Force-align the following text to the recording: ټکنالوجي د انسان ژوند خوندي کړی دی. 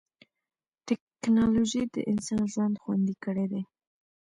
ټکنالوجي 0.87 1.83
د 1.93 1.95
انسان 2.11 2.43
ژوند 2.53 2.75
خوندي 2.81 3.15
کړی 3.23 3.45
دی. 3.51 3.61